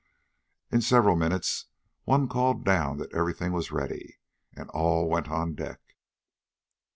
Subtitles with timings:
[0.71, 1.67] In several minutes
[2.05, 4.17] one called down that everything was ready,
[4.55, 5.79] and all went on deck.